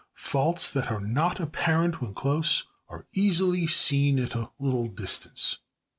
Faults 0.15 0.67
that 0.71 0.89
are 0.89 0.99
not 0.99 1.39
apparent 1.39 2.01
when 2.01 2.15
close, 2.15 2.63
are 2.89 3.05
easily 3.13 3.67
seen 3.67 4.17
at 4.17 4.33
a 4.33 4.49
little 4.57 4.87
distance. 4.87 5.59